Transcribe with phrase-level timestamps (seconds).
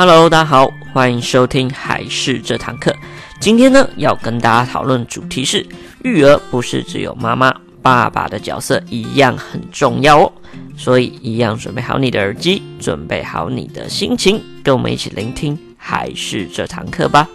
[0.00, 2.94] Hello，大家好，欢迎收听还是这堂课。
[3.40, 5.66] 今天呢，要跟大家讨论主题是
[6.04, 10.32] 育儿不是只有妈妈、爸爸的角色一样很重要哦。
[10.76, 17.28] 所以，一样准备好你的耳机，准备好你的心情，跟我们一起聆听还是这堂课吧。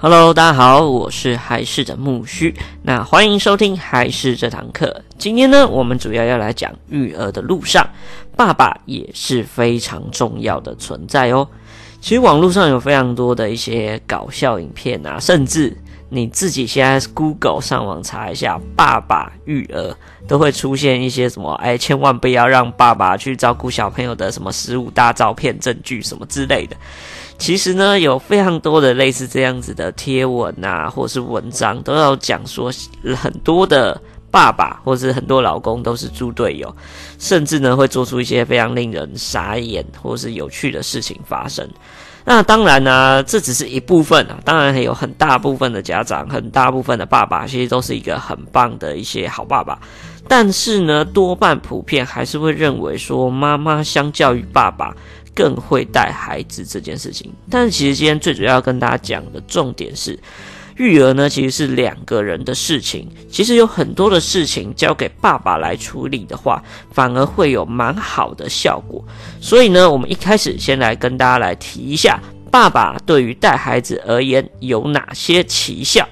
[0.00, 5.02] Hello，大家好，我是还是的木须，那欢迎收听还是这堂课。
[5.18, 7.84] 今天呢，我们主要要来讲育儿的路上，
[8.36, 11.48] 爸爸也是非常重要的存在哦。
[12.00, 15.76] 其实网络上有非常多的一些搞笑影片啊，甚至
[16.08, 19.96] 你自己现在 Google 上网查一下“爸爸育儿”，
[20.28, 26.76] 都会出现一些什么哎，千万不要让爸爸去照顾小朋友的什么十五大照片证据什么之类的。
[27.38, 32.70] 其实呢，有非常多的类似这样子的贴文啊，或是文章，都要讲说
[33.16, 33.98] 很多的
[34.30, 36.76] 爸爸或是很多老公都是猪队友，
[37.18, 41.66] 甚至呢会做出一些非常令人傻眼或是有趣的事情发生。
[42.24, 49.78] 那当然呢、啊，这只是一部分啊，当然还有很大部分的家长，很大部分的爸爸，其实都是一个很棒的一些好爸爸。
[50.26, 54.94] 但是呢，多半普遍还是会认为说，妈妈相较于爸爸。
[55.38, 60.18] 更会带孩子这件事情，但是其实今天最主要跟大家讲的重点是，
[60.76, 63.08] 育儿呢其实是两个人的事情。
[63.30, 66.60] 其实有很多的事情交给爸爸来处理的话，
[66.90, 69.00] 反而会有蛮好的效果。
[69.40, 72.18] 所以呢，我们一开始先来跟大家来提一下，
[72.50, 76.04] 爸爸对于带孩子而言有哪些奇效。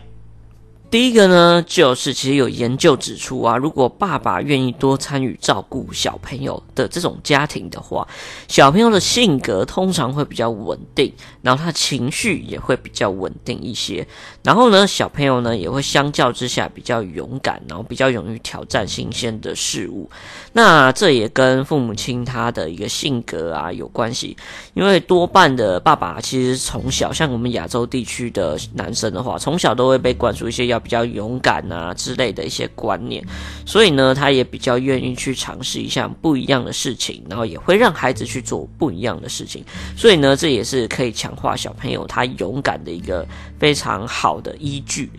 [0.97, 8.09] 第一个呢，就是其实有研究指出啊，如果爸爸愿意多参与照顾小朋友的这种家庭的话，
[8.49, 14.09] 小朋友的性格通常会比较稳定，然后他情绪也会比较稳定一些。
[14.43, 20.11] 然后呢，小朋友呢也会相较之下比较勇敢，然后比较勇于挑战新鲜的事物。
[20.55, 24.35] 那这也跟父母亲他的一个性格啊有关系，
[24.73, 30.83] 因为多半的爸爸其实从小，像我们亚洲地区的男生的话，从小都会被灌输一些要。
[30.87, 33.21] 比较勇敢啊之类的一些观念，
[33.67, 39.65] 所以呢，他也比较愿意去尝试一项不一样的事情，然后也会让孩子去做不一样的事情，
[39.97, 43.27] 所以呢，这也是可以强化小朋友他勇敢的一个
[43.59, 45.11] 非常好的依据。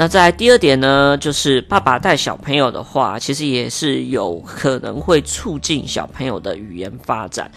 [0.00, 7.50] 那在第二点呢，就是爸爸带小朋友的话，其实也是有可能会促进小朋友的语言发展。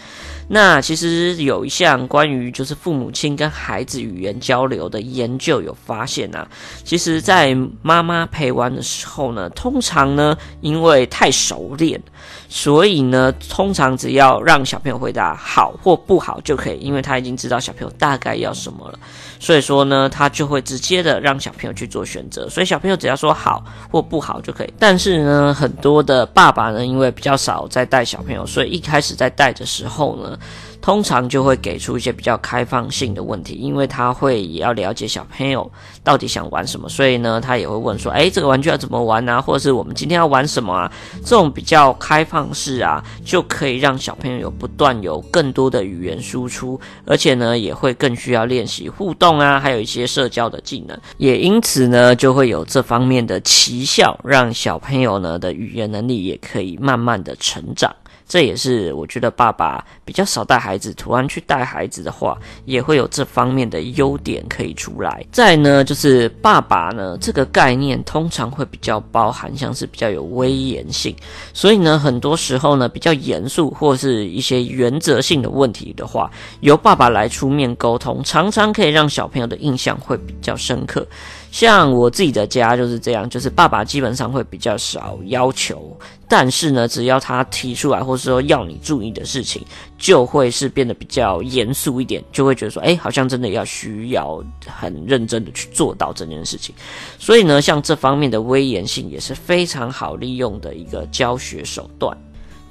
[0.48, 6.46] 那其实有一项关于就是父母亲跟孩子语言交流的研究有发现啊，
[6.82, 12.02] 其实，在妈妈陪玩的时候呢，通常呢，因为太熟练，
[12.48, 18.98] 所以呢，通常只要让小朋友回答好或不好就可以，因为他已经知道小朋友大概要什么了，
[19.38, 24.74] 所以说呢，他就会直接的让小朋友去做选择，所以小朋友只要说好或不好就可以。
[24.78, 30.38] 但是呢，很多的爸爸呢，因为比较少在带小朋友，所以一开始在带的时候呢。
[30.82, 35.70] 通常就会给出一些比较开放性的问题，因为他会也要了解小朋友
[36.02, 39.40] 到底想玩什么，所以呢，他也会问说：“诶，这个玩具要怎么玩啊？
[39.40, 40.92] 或者是我们今天要玩什么啊？”
[41.24, 57.94] 这种比较开放式啊，就可以让小朋友有不断有更多的语言输出，而且呢，也会更需要练习互动啊，还有一些社交的技能，也因此呢，就会有这方面的奇效，让小朋友呢的语言能力也可以慢慢的成长。
[58.32, 62.34] 这也是我觉得爸爸比较少带孩子，突然去带孩子的话，
[62.64, 65.22] 也会有这方面的优点可以出来。
[65.30, 71.14] 再呢，就是爸爸呢这个概念通常会比较包含像是比较有威严性，
[71.52, 81.06] 所以呢，很多时候呢比较严肃或是一些原则性的问题的话，由爸爸来出面沟通，常常可以让小朋友的印象会比较深刻。
[81.52, 85.94] 像我自己的家就是这样，就是爸爸基本上会比较少要求，
[86.26, 89.62] 但是呢，只要他提出来或是说要你注意的事情，
[89.98, 96.74] 就会是变得比较严肃一点，就会觉得说，哎，好像真的要需要很认真的去做到这件事情。
[97.18, 102.16] 所以呢，像这方面的威严性也是非常好利用的一个教学手段。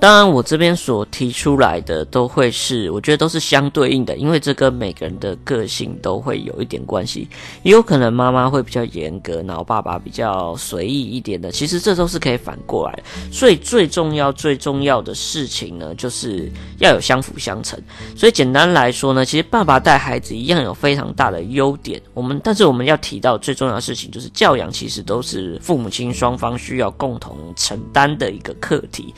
[0.02, 7.28] 当然，我这边所提出来的都会是，我觉得都是相对应的，因为这跟每个人的个性都会有一点关系。
[7.62, 11.52] 也有可能妈妈会比较严格，然后爸爸比较随意一点的。
[11.52, 13.04] 其实这都是可以反过来。
[13.32, 17.80] 所以最重要、最重要的事情呢，就是要有相辅相成。
[18.16, 22.02] 所以简单来说呢，其实爸爸带孩子一样有非常大的优点。
[22.16, 29.14] 我们但是我们要提到最重要的事情，就是教养其实都是父母亲双方需要共同承担的一个课题。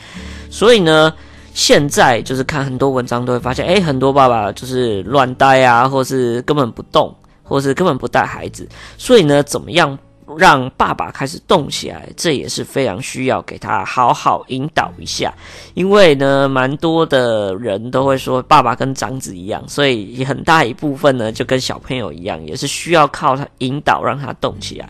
[0.51, 1.13] 所以所以呢，
[1.53, 8.67] 现在就是看很多文章都会发现，诶，很多爸爸就是乱带啊，或是根本不动，或是根本不带孩子。
[8.97, 9.95] 所以呢，怎么样
[10.35, 15.31] 让爸爸开始动起来，这也是非常需要给他好好引导一下。
[15.75, 24.89] 因为呢，蛮多的人都会说爸爸跟长子一样，所以很大一部分呢就跟小朋友一样，也是需要靠他引导让他动起来。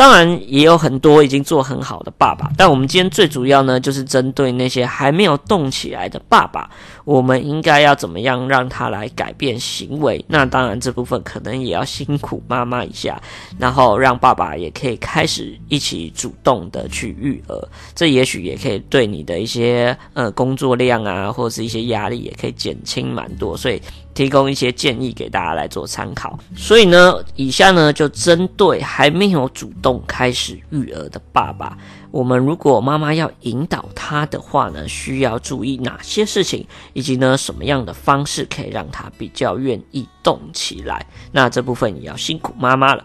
[0.00, 6.70] 当然也有很多已经做很好的爸爸，但我们今天最主要呢，就是针对那些还没有动起来的爸爸，
[7.04, 10.24] 我们应该要怎么样让他来改变行为？
[10.26, 13.20] 那当然这部分可能也要辛苦妈妈一下，
[13.58, 23.78] 然后让爸爸也可以开始一起主动的去育儿，这也许也可以对你的一些呃工作量啊，或者是一些压力也可以减轻蛮多，所以。
[24.12, 26.36] 提供一些建议给大家来做参考。
[26.56, 31.76] 所以呢，以下呢就针对还没有主动开始育儿的爸爸，
[32.10, 41.06] 我们如果妈妈要引导他的话呢，需要注意哪些事情，以及呢什么样的方式可以让他比较愿意动起来。
[41.32, 43.04] 那这部分也要辛苦妈妈了。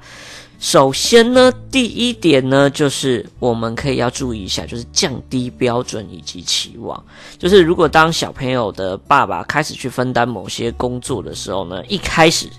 [0.57, 7.03] 首先呢，第一点呢，就是我们可以要注意一下，就是降低标准以及期望。
[7.37, 12.49] 就是如果当小朋友的爸爸开始去分担某些工作的时候呢，一开始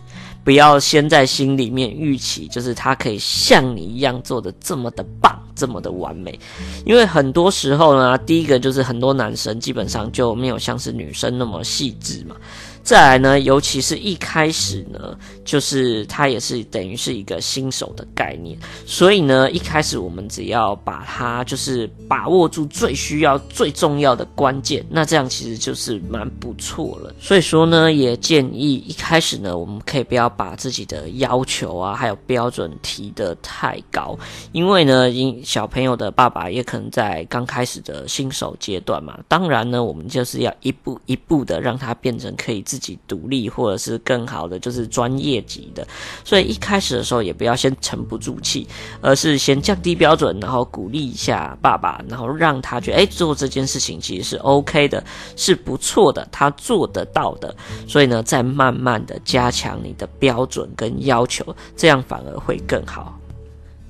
[0.47, 6.39] 不要先在心里面预期，就是他可以像你一样做的这么的棒，这么的完美。
[6.85, 12.37] 因为很多时候呢，第一个就是很多男生基本上就没有像是女生那么细致嘛。
[12.87, 18.57] 再来呢，尤其是一开始呢，就是它也是等于是一个新手的概念，
[18.87, 27.13] 所以呢，一开始我们只要把它就是把握住最需要、最重要的关键，那这样其实就是蛮不错了。
[27.19, 34.17] 所以说呢，也建议一开始呢，我们可以不要把自己的要求啊，还有标准提得太高，
[34.53, 39.19] 因为呢，因小朋友的爸爸也可能在刚开始的新手阶段嘛。
[39.27, 42.76] 当然呢，我们就是要一步一步的让他变成可以自。
[42.77, 45.87] 自己独立，或者是更好的，就是专业级的。
[46.23, 48.69] 所以一开始的时候，也不要先沉不住气，
[49.01, 55.03] 而是先降低标准，然后鼓励一下爸爸，然后让他觉得，哎，做这件事情其实是 OK 的，
[55.37, 57.57] 是不错的，他做得到的。
[57.89, 63.19] 所以呢，再慢慢的加强你的标准跟要求，这样反而会更好。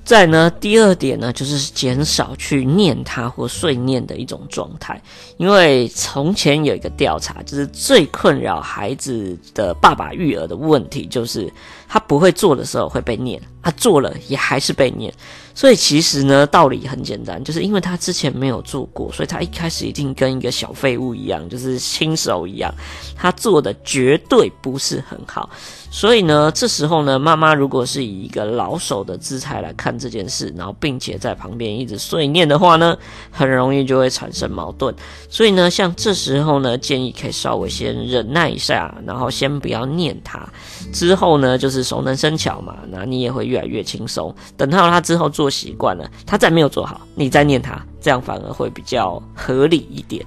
[0.07, 5.01] 再呢，第二点呢，就是减少去念他或碎念的一种状态。
[5.35, 11.51] 因为从前有一个调查，就是最困扰孩子的爸爸育儿的问题，就是
[11.87, 15.13] 他不会做的时候会被念，他做了也还是被念。
[15.55, 22.71] 所以其实呢，道理很简单，就是因为他之前没有做过，所以他一开始一定跟一个小废物一样，就是新手一样，
[23.15, 25.49] 他做的绝对不是很好。
[25.89, 32.95] 所以呢，这时候呢，妈妈如果是以一个老手的姿态来看这件事，然后并且在旁边一直碎念的话呢，
[33.31, 34.93] 很容易就会产生矛盾。
[35.27, 40.47] 所以呢，像这时候呢，建议可以稍微先忍耐一下，然后先不要念他。
[40.93, 44.33] 之后呢，就是熟能生巧嘛，那你也会越来越轻松。
[44.55, 50.25] 等到他之后做习惯了，他再没有做好，你再念他，这样反而会比较合理一点。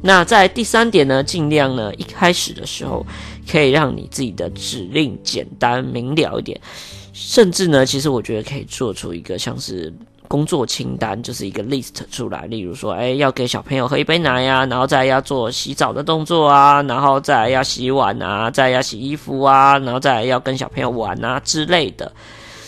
[0.00, 3.06] 那在第三点呢，尽量呢一开始的时候，
[3.50, 6.60] 可以让你自己的指令简单明了一点，
[7.12, 9.92] 甚至呢，其实我觉得可以做出一个像是。
[10.32, 22.10] 工作清单就是一个 list 出来，例如说，哎，要给小朋友喝一杯奶呀，然后再要做洗澡的动作啊，然后再要洗碗啊，再要洗衣服啊，然后再要跟小朋友玩啊之类的，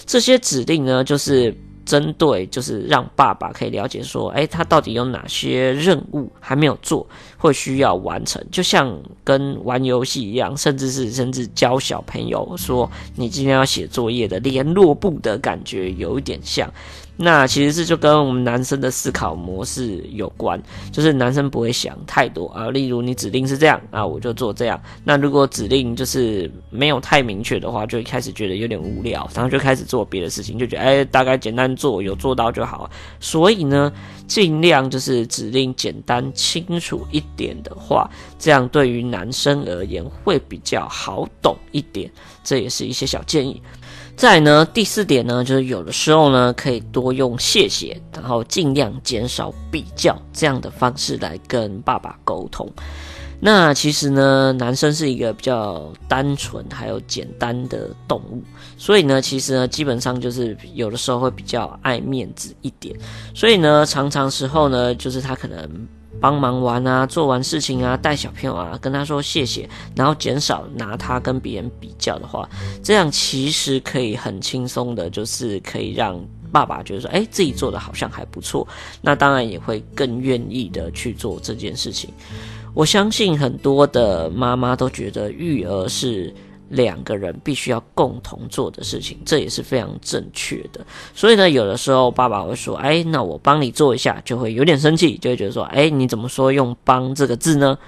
[0.04, 1.56] 这些指令呢，就是。
[1.86, 7.06] 针对就是让爸爸可以了解说，哎，他到底有哪些任务还没有做，
[7.36, 8.90] 会需要完成，就像
[9.22, 16.66] 跟玩游戏一样，甚至是甚至教小朋友说，你今天要写作业的联络簿的感觉有一点像。
[17.16, 22.70] 那其实是就跟我们男生的思考模式有关，就是男生不会想太多啊。
[22.70, 24.80] 例如你指令是这样啊，我就做这样。
[25.04, 32.90] 那如果指令就是没有太明确的话，就一开始觉得有点无聊，然后就开始做别的事情，就觉得哎，大概简单做，有做到就好。
[33.20, 33.92] 所以呢，
[34.26, 42.10] 尽量就是指令简单清楚一点的话，这样对于男生而言会比较好懂一点。
[42.42, 43.62] 这也是一些小建议。
[44.16, 52.70] 再呢，第四点呢，就是有的时候呢，可以多用谢谢，然后尽量减少比较这样的方式来跟爸爸沟通。
[53.40, 58.42] 那其实呢，男生是一个比较单纯还有简单的动物，
[58.78, 62.96] 所以呢，其实呢，基本上就是有的时候会比较爱面子一点，
[63.34, 65.68] 所以呢，常常时候呢，就是他可能。
[66.24, 72.48] 帮忙完啊，做完事情啊，带小朋友啊，跟他说谢谢，然后减少拿他跟别人比较的话，
[72.82, 76.18] 这样其实可以很轻松的，就是可以让
[76.50, 78.66] 爸爸觉得说，哎，自己做的好像还不错，
[79.02, 82.08] 那当然也会更愿意的去做这件事情。
[82.72, 86.34] 我相信很多的妈妈都觉得育儿是。
[86.70, 90.80] 两个人必须要共同做的事情，这也是非常正确的。
[91.14, 97.78] 所以呢，有的时候爸爸会说：“哎，那我帮你做一下。”就会有点生气，就会觉得说：“哎，你怎么说用‘帮’这个字呢？”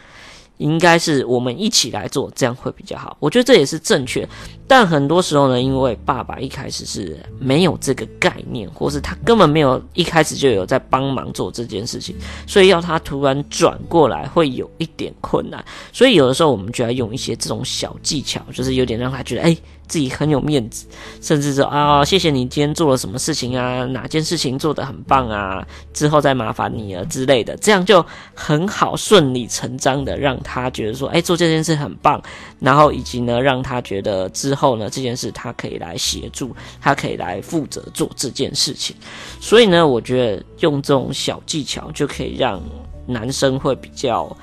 [0.58, 3.16] 应该是我们一起来做，这样会比较好。
[3.20, 4.26] 我觉得这也是正确，
[4.66, 15.64] 但很多时候呢，因为爸爸一开始是没有这个概念，或是他根本没有一开始就有在帮忙做这件事情，所以要他突然转过来会有一点困难。
[15.92, 19.56] 所以有的时候我们就要用一些这种小技巧，就是有点让他觉得，哎。
[19.88, 20.86] 自己很有面子，
[21.20, 32.20] 甚至说啊，谢谢你今天做了什么事情啊，哪件事情做得很棒啊，之后再麻烦你了之类的，这样就很好，顺理成章的让他觉得说，哎，做这件事很棒，
[32.58, 38.96] 然后以及呢，让他觉得之后呢，这件事他可以来协助，他可以来负责做这件事情。
[39.40, 42.60] 所以呢，我觉得用这种小技巧就可以让
[43.06, 44.36] 男生会比较。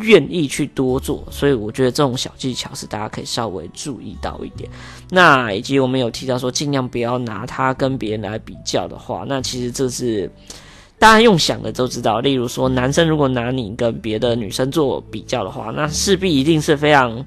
[0.00, 4.68] 愿意去多做，所以我觉得这种小技巧是大家可以稍微注意到一点。
[5.10, 10.30] 那以及我们有提到说，尽量不要拿他跟别人来比较的话，那其实这是
[10.98, 12.20] 大家用想的都知道。
[12.20, 17.24] 例如说，男生如果拿你跟别的女生做比较的话，那势必一定是非常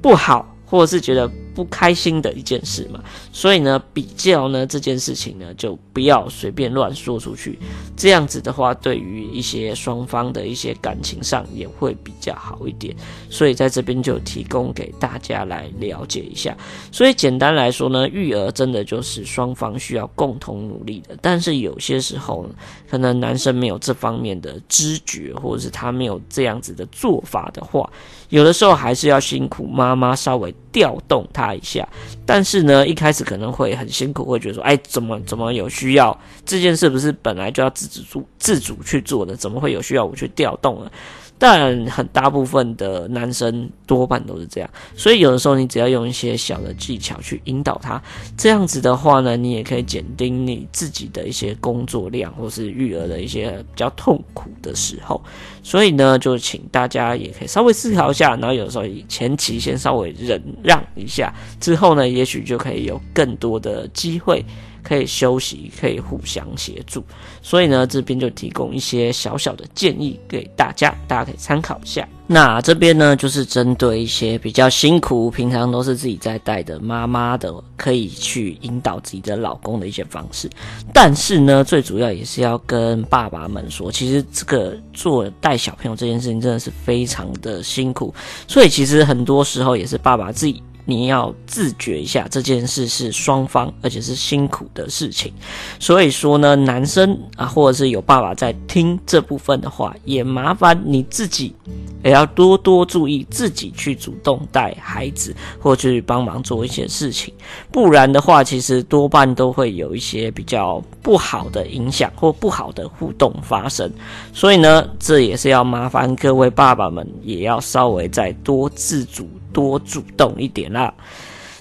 [0.00, 1.30] 不好，或者是觉得。
[1.58, 7.58] 不开心的一件事嘛，所以呢，比较呢这件事情呢，就不要随便乱说出去。
[7.96, 12.94] 这样子的话，对于一些双方的一些感情上也会比较好一点。
[13.28, 16.56] 所以在这边就提供给大家来了解一下。
[16.92, 21.18] 所以简单来说呢，育儿真的就是双方需要共同努力的。
[21.20, 22.48] 但是有些时候，
[22.88, 27.90] 可能男生没有这方面的知觉，或者是他没有这样子的做法的话，
[28.28, 31.47] 有的时候还是要辛苦妈妈稍微调动他。
[31.54, 31.88] 一下，
[32.24, 36.18] 但是呢，一开始可能会很辛苦，会觉得说，哎，怎么怎么有需要？
[36.44, 40.90] 这件事不是本来就要自主自主去做的，怎么会有需要我去调动呢？
[41.38, 48.02] 但很大部分的男生多半都是这样，所以有的时候你只要用一些小的技巧去引导他，
[48.36, 55.22] 这样子的话呢，你也可以减低你自己的一些工作量，或是育儿的一些比较痛苦的时候。
[55.62, 64.44] 所以呢，就请大家也可以稍微思考一下，然后有的时候前期先稍微忍让一下，之后呢，也许就可以有更多的机会。
[64.80, 67.04] 可以休息，可以互相协助，
[67.42, 72.06] 所以呢，这边就提供一些小小的建议给大家，大家可以参考一下。
[72.28, 80.48] 那这边呢，就是针对一些比较辛苦，平常都是自己在带的妈妈的，可以去引导自己的老公的一些方式。
[80.92, 88.14] 但是呢，最主要也是要跟爸爸们说，其实这个做带小朋友这件事情真的是非常的辛苦，
[88.46, 90.62] 所以其实很多时候也是爸爸自己。
[90.90, 95.30] 你要自觉一下，这件事是双方，而且是辛苦的事情。
[95.78, 101.54] 所以说呢，男生啊，或者是有爸爸在听这部分的话，也麻烦你自己
[102.02, 107.34] 也要多多注意，自己去主动带孩子，或去帮忙做一些事情。
[107.70, 113.92] 不然的话，其实多半都会有一些比较不好的影响或不好的互动发生。
[114.32, 119.28] 所以呢，这也是要麻烦各位爸爸们，也要稍微再多自主。
[119.52, 120.92] 多主动一点啦。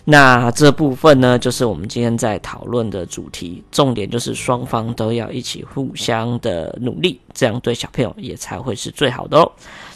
[0.10, 9.52] 那这部分呢，就是我们今天在讨论的主题，重点就是双方都要一起互相的努力，这样对小朋友也才会是最好的哦。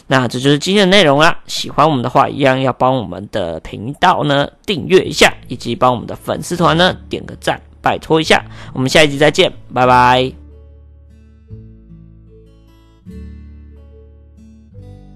[0.08, 1.38] 那这就是今天的内容啦。
[1.46, 8.44] 喜欢我们的话，一样要帮我们的频道呢订阅一下，以及帮我们的粉丝团呢点个赞，拜托一下。
[8.74, 10.41] 我们下一集再见，拜拜。